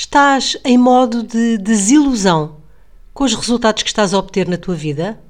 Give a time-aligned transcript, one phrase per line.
[0.00, 2.58] Estás em modo de desilusão
[3.12, 5.20] com os resultados que estás a obter na tua vida?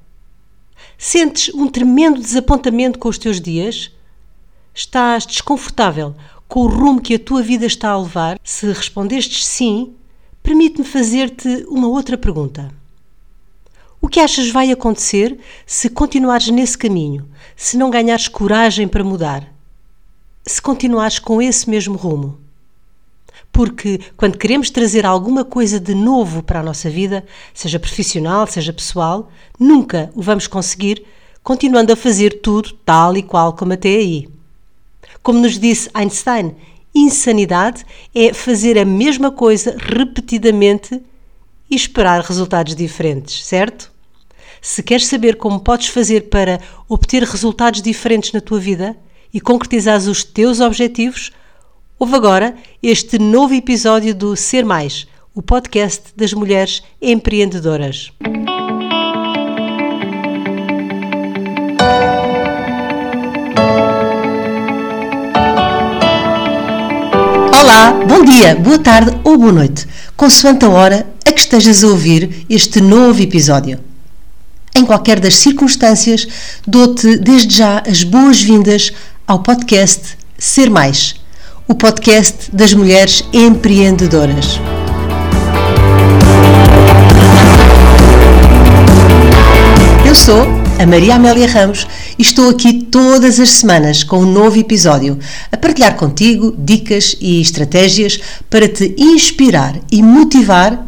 [0.99, 3.91] Sentes um tremendo desapontamento com os teus dias?
[4.75, 6.15] Estás desconfortável
[6.47, 8.39] com o rumo que a tua vida está a levar?
[8.45, 9.95] Se respondestes sim,
[10.43, 12.71] permite-me fazer-te uma outra pergunta.
[14.03, 17.27] O que achas vai acontecer se continuares nesse caminho,
[17.57, 19.51] se não ganhares coragem para mudar,
[20.45, 22.48] se continuares com esse mesmo rumo?
[23.53, 28.73] Porque quando queremos trazer alguma coisa de novo para a nossa vida, seja profissional, seja
[28.73, 31.05] pessoal, nunca o vamos conseguir
[31.43, 34.29] continuando a fazer tudo tal e qual como até aí.
[35.23, 36.55] Como nos disse Einstein,
[36.95, 37.85] insanidade
[38.15, 41.03] é fazer a mesma coisa repetidamente
[41.71, 43.91] e esperar resultados diferentes, certo?
[44.61, 48.97] Se queres saber como podes fazer para obter resultados diferentes na tua vida
[49.33, 51.31] e concretizar os teus objetivos,
[52.01, 58.13] Houve agora este novo episódio do Ser Mais, o podcast das mulheres empreendedoras.
[67.61, 69.85] Olá, bom dia, boa tarde ou boa noite,
[70.17, 73.81] consoante a hora a que estejas a ouvir este novo episódio.
[74.73, 76.29] Em qualquer das circunstâncias,
[76.65, 78.93] dou-te desde já as boas-vindas
[79.27, 81.18] ao podcast Ser Mais
[81.69, 84.59] o podcast das mulheres empreendedoras.
[90.07, 90.47] Eu sou
[90.79, 91.87] a Maria Amélia Ramos
[92.19, 95.19] e estou aqui todas as semanas com um novo episódio
[95.53, 100.87] a partilhar contigo dicas e estratégias para te inspirar e motivar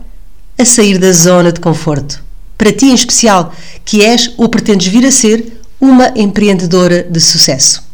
[0.59, 2.25] a sair da zona de conforto.
[2.56, 7.90] Para ti em especial, que és ou pretendes vir a ser uma empreendedora de sucesso.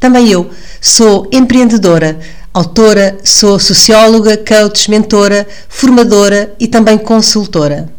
[0.00, 2.18] Também eu sou empreendedora,
[2.54, 7.92] autora, sou socióloga, coach, mentora, formadora e também consultora.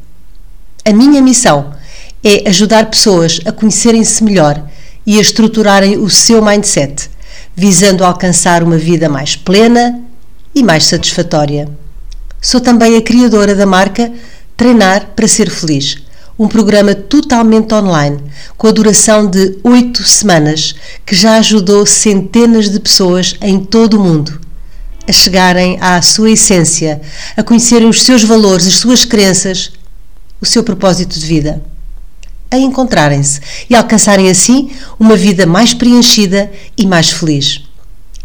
[0.84, 1.74] A minha missão
[2.24, 4.68] é ajudar pessoas a conhecerem-se melhor
[5.06, 7.08] e a estruturarem o seu mindset,
[7.56, 10.02] visando alcançar uma vida mais plena
[10.56, 11.70] e mais satisfatória.
[12.42, 14.12] Sou também a criadora da marca
[14.58, 15.98] Treinar para Ser Feliz
[16.38, 18.20] um programa totalmente online,
[18.58, 20.76] com a duração de oito semanas,
[21.06, 24.42] que já ajudou centenas de pessoas em todo o mundo
[25.08, 27.02] a chegarem à sua essência,
[27.36, 29.72] a conhecerem os seus valores, as suas crenças,
[30.40, 31.62] o seu propósito de vida,
[32.50, 37.62] a encontrarem-se e alcançarem assim uma vida mais preenchida e mais feliz.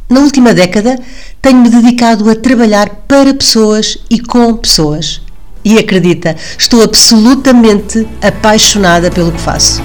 [0.09, 0.99] Na última década,
[1.43, 5.21] tenho-me dedicado a trabalhar para pessoas e com pessoas
[5.67, 9.83] e acredita, estou absolutamente apaixonada pelo que faço.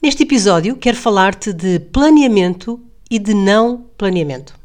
[0.00, 4.59] Neste episódio, quero falar-te de planeamento e de não planeamento.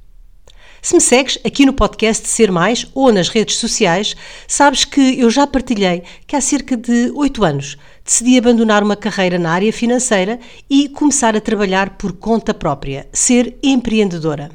[0.85, 4.15] Se me segues aqui no podcast Ser Mais ou nas redes sociais,
[4.47, 9.39] sabes que eu já partilhei que há cerca de oito anos decidi abandonar uma carreira
[9.39, 14.51] na área financeira e começar a trabalhar por conta própria, ser empreendedora.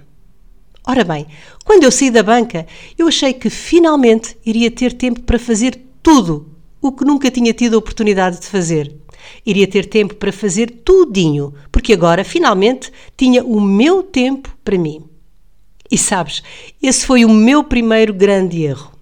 [0.86, 1.26] Ora bem,
[1.64, 2.64] quando eu saí da banca,
[2.96, 6.48] eu achei que finalmente iria ter tempo para fazer tudo
[6.80, 8.94] o que nunca tinha tido a oportunidade de fazer.
[9.44, 15.09] Iria ter tempo para fazer tudinho, porque agora finalmente tinha o meu tempo para mim.
[15.90, 16.42] E sabes,
[16.82, 18.92] esse foi o meu primeiro grande erro.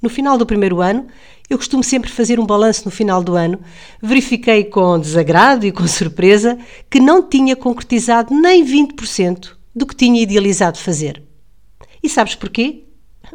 [0.00, 1.06] No final do primeiro ano,
[1.48, 3.58] eu costumo sempre fazer um balanço no final do ano.
[4.00, 6.56] Verifiquei com desagrado e com surpresa
[6.88, 11.22] que não tinha concretizado nem 20% do que tinha idealizado fazer.
[12.02, 12.84] E sabes porquê?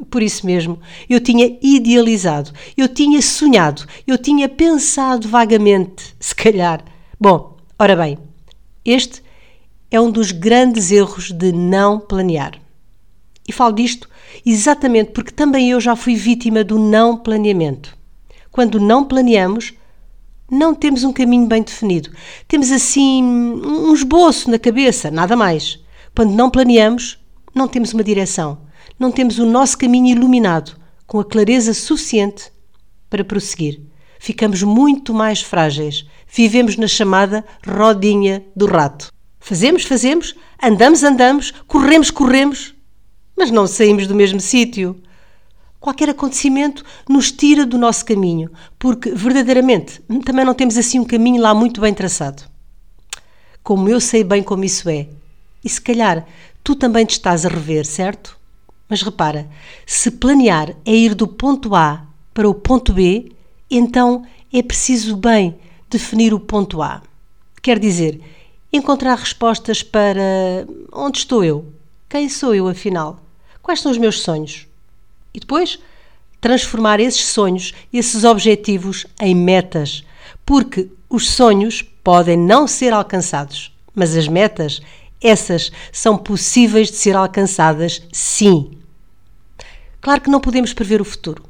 [0.10, 0.80] Por isso mesmo,
[1.10, 6.84] eu tinha idealizado, eu tinha sonhado, eu tinha pensado vagamente, se calhar.
[7.20, 8.18] Bom, ora bem,
[8.84, 9.24] este
[9.90, 12.65] é um dos grandes erros de não planear.
[13.48, 14.10] E falo disto
[14.46, 17.96] exatamente porque também eu já fui vítima do não planeamento.
[18.52, 19.74] Quando não planeamos,
[20.50, 22.12] não temos um caminho bem definido.
[22.48, 25.80] Temos assim um esboço na cabeça, nada mais.
[26.16, 27.20] Quando não planeamos,
[27.54, 28.60] não temos uma direção.
[29.00, 30.78] Não temos o nosso caminho iluminado,
[31.08, 32.52] com a clareza suficiente
[33.10, 33.82] para prosseguir.
[34.20, 36.06] Ficamos muito mais frágeis.
[36.28, 39.12] Vivemos na chamada rodinha do rato.
[39.40, 42.75] Fazemos, fazemos, andamos, andamos, corremos, corremos,
[43.36, 44.96] mas não saímos do mesmo sítio.
[45.80, 48.50] Qualquer acontecimento nos tira do nosso caminho,
[48.80, 52.44] porque verdadeiramente também não temos assim um caminho lá muito bem traçado.
[53.62, 55.08] Como eu sei bem como isso é,
[55.64, 56.26] e se calhar
[56.64, 58.38] tu também te estás a rever, certo?
[58.88, 59.50] Mas repara,
[59.86, 63.32] se planear é ir do ponto A para o ponto B,
[63.70, 65.56] então é preciso bem
[65.90, 67.02] definir o ponto A.
[67.62, 68.22] Quer dizer,
[68.72, 71.66] encontrar respostas para onde estou eu?
[72.08, 73.25] Quem sou eu afinal?
[73.66, 74.68] Quais são os meus sonhos?
[75.34, 75.80] E depois
[76.40, 80.06] transformar esses sonhos, esses objetivos em metas,
[80.46, 84.84] porque os sonhos podem não ser alcançados, mas as metas,
[85.20, 88.70] essas são possíveis de ser alcançadas sim.
[90.00, 91.44] Claro que não podemos prever o futuro,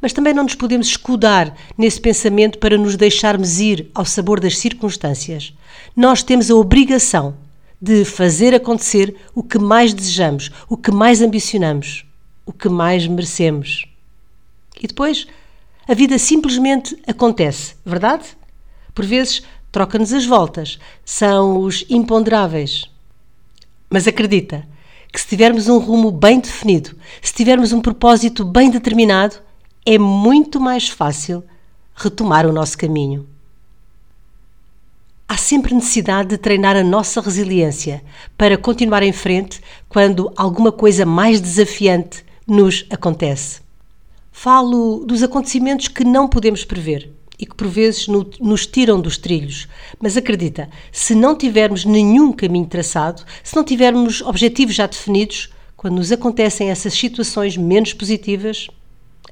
[0.00, 4.56] mas também não nos podemos escudar nesse pensamento para nos deixarmos ir ao sabor das
[4.56, 5.52] circunstâncias.
[5.96, 7.34] Nós temos a obrigação
[7.80, 12.04] de fazer acontecer o que mais desejamos, o que mais ambicionamos,
[12.44, 13.86] o que mais merecemos.
[14.80, 15.26] E depois,
[15.86, 18.24] a vida simplesmente acontece, verdade?
[18.94, 22.90] Por vezes, troca-nos as voltas, são os imponderáveis.
[23.90, 24.66] Mas acredita
[25.12, 29.36] que se tivermos um rumo bem definido, se tivermos um propósito bem determinado,
[29.84, 31.44] é muito mais fácil
[31.94, 33.26] retomar o nosso caminho.
[35.28, 38.00] Há sempre necessidade de treinar a nossa resiliência
[38.38, 43.60] para continuar em frente quando alguma coisa mais desafiante nos acontece.
[44.30, 49.66] Falo dos acontecimentos que não podemos prever e que por vezes nos tiram dos trilhos.
[50.00, 55.96] Mas acredita, se não tivermos nenhum caminho traçado, se não tivermos objetivos já definidos, quando
[55.96, 58.68] nos acontecem essas situações menos positivas,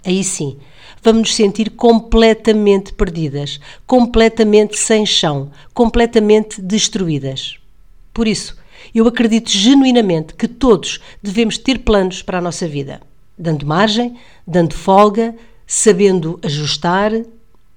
[0.05, 0.59] aí sim
[1.05, 7.59] vamos nos sentir completamente perdidas, completamente sem chão, completamente destruídas.
[8.13, 8.57] Por isso,
[8.95, 13.03] eu acredito genuinamente que todos devemos ter planos para a nossa vida,
[13.37, 14.17] dando margem,
[14.47, 15.37] dando folga,
[15.67, 17.13] sabendo ajustar,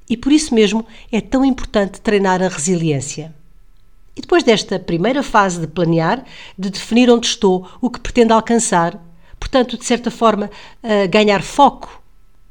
[0.10, 3.36] e por isso mesmo é tão importante treinar a resiliência.
[4.16, 6.24] E depois desta primeira fase de planear,
[6.58, 8.98] de definir onde estou, o que pretendo alcançar,
[9.38, 10.50] portanto, de certa forma,
[11.12, 12.02] ganhar foco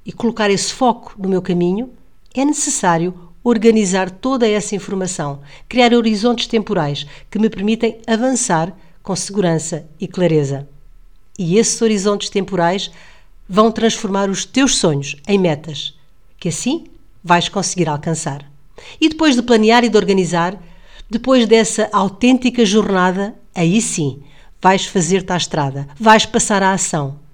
[0.06, 1.90] e colocar esse foco no meu caminho,
[2.32, 3.12] é necessário
[3.42, 8.72] organizar toda essa informação, criar horizontes temporais que me permitem avançar
[9.02, 10.68] com segurança e clareza.
[11.36, 12.90] E esses horizontes temporais
[13.48, 15.94] vão transformar os teus sonhos em metas,
[16.38, 16.86] que assim
[17.22, 18.48] vais conseguir alcançar.
[19.00, 20.60] E depois de planear e de organizar,
[21.10, 24.22] depois dessa autêntica jornada, aí sim
[24.60, 27.26] vais fazer-te à estrada, vais passar à ação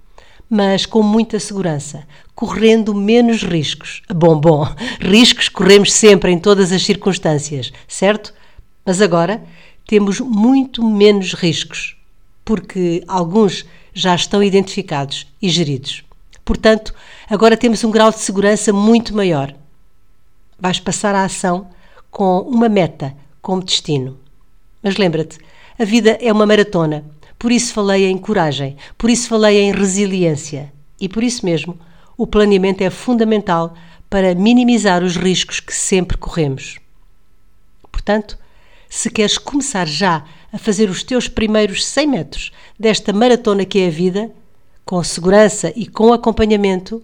[0.54, 2.06] mas com muita segurança,
[2.42, 4.02] correndo menos riscos.
[4.12, 4.66] Bom, bom,
[4.98, 8.34] riscos corremos sempre em todas as circunstâncias, certo?
[8.84, 9.40] Mas agora
[9.86, 11.96] temos muito menos riscos,
[12.44, 16.02] porque alguns já estão identificados e geridos.
[16.44, 16.92] Portanto,
[17.30, 19.54] agora temos um grau de segurança muito maior.
[20.58, 21.68] Vais passar à ação
[22.10, 24.18] com uma meta como destino.
[24.82, 25.38] Mas lembra-te,
[25.78, 27.04] a vida é uma maratona
[27.38, 30.72] por isso falei em coragem, por isso falei em resiliência.
[31.00, 31.76] E por isso mesmo,
[32.16, 33.74] o planeamento é fundamental
[34.08, 36.78] para minimizar os riscos que sempre corremos.
[37.90, 38.38] Portanto,
[38.88, 43.86] se queres começar já a fazer os teus primeiros 100 metros desta maratona que é
[43.86, 44.30] a vida,
[44.84, 47.02] com segurança e com acompanhamento,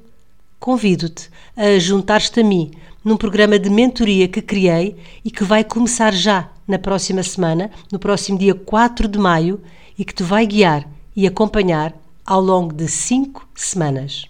[0.60, 2.72] convido-te a juntar-te a mim
[3.02, 7.98] num programa de mentoria que criei e que vai começar já na próxima semana, no
[7.98, 9.60] próximo dia 4 de maio,
[9.98, 11.94] e que te vai guiar e acompanhar
[12.26, 14.26] ao longo de cinco semanas.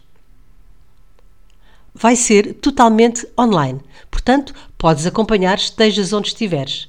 [2.01, 6.89] Vai ser totalmente online, portanto, podes acompanhar estejas onde estiveres.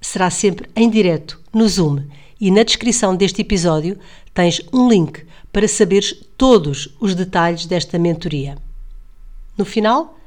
[0.00, 2.02] Será sempre em direto no Zoom
[2.38, 3.98] e na descrição deste episódio
[4.34, 8.58] tens um link para saberes todos os detalhes desta mentoria.
[9.56, 10.18] No final,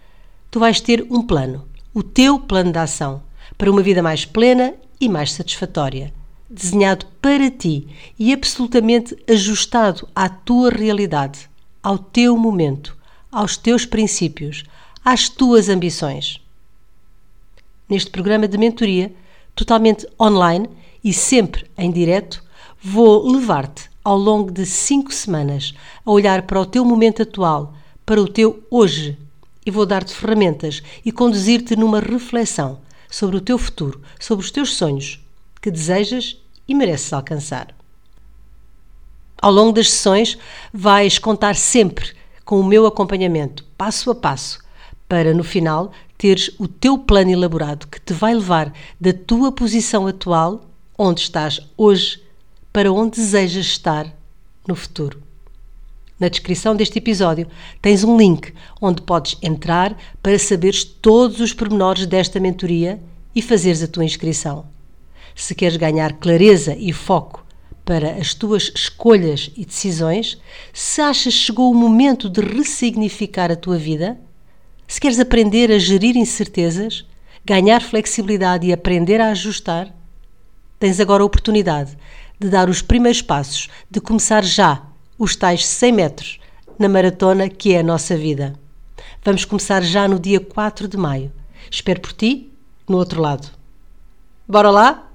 [0.50, 3.22] tu vais ter um plano, o teu plano de ação,
[3.56, 6.12] para uma vida mais plena e mais satisfatória
[6.50, 7.88] desenhado para ti
[8.18, 11.50] e absolutamente ajustado à tua realidade,
[11.82, 12.96] ao teu momento,
[13.34, 14.64] aos teus princípios,
[15.04, 16.40] às tuas ambições.
[17.90, 19.14] Neste programa de mentoria,
[19.56, 20.70] totalmente online
[21.04, 22.44] e sempre em direto,
[22.82, 25.74] vou levar-te ao longo de cinco semanas
[26.06, 27.74] a olhar para o teu momento atual,
[28.06, 29.18] para o teu hoje,
[29.66, 34.76] e vou dar-te ferramentas e conduzir-te numa reflexão sobre o teu futuro, sobre os teus
[34.76, 35.20] sonhos
[35.62, 36.38] que desejas
[36.68, 37.74] e mereces alcançar.
[39.42, 40.38] Ao longo das sessões,
[40.74, 42.14] vais contar sempre
[42.54, 44.60] com o meu acompanhamento, passo a passo,
[45.10, 50.06] para no final teres o teu plano elaborado que te vai levar da tua posição
[50.06, 50.64] atual,
[50.96, 52.22] onde estás hoje,
[52.72, 54.06] para onde desejas estar
[54.68, 55.20] no futuro.
[56.20, 57.48] Na descrição deste episódio
[57.82, 63.02] tens um link onde podes entrar para saberes todos os pormenores desta mentoria
[63.34, 64.64] e fazeres a tua inscrição
[65.36, 67.43] se queres ganhar clareza e foco
[67.86, 70.38] para as tuas escolhas e decisões,
[70.72, 74.18] se achas que chegou o momento de ressignificar a tua vida,
[74.88, 77.06] se queres aprender a gerir incertezas,
[77.44, 79.94] ganhar flexibilidade e aprender a ajustar,
[80.84, 81.98] Tens agora a oportunidade
[82.38, 84.84] de dar os primeiros passos, de começar já
[85.18, 86.40] os tais 100 metros
[86.78, 88.54] na maratona que é a nossa vida.
[89.24, 91.32] Vamos começar já no dia 4 de maio.
[91.72, 92.52] Espero por ti
[92.86, 93.48] no outro lado.
[94.46, 95.10] Bora lá?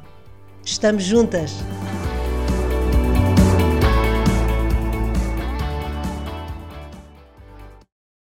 [0.63, 1.53] Estamos juntas!